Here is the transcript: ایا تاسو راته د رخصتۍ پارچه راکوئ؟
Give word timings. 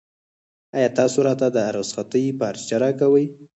ایا 0.77 0.89
تاسو 0.99 1.17
راته 1.27 1.47
د 1.55 1.57
رخصتۍ 1.77 2.25
پارچه 2.39 2.75
راکوئ؟ 2.81 3.25